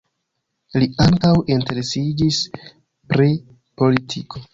Li 0.83 0.85
ankaŭ 1.03 1.33
interesiĝis 1.55 2.39
pri 3.13 3.29
politiko. 3.83 4.43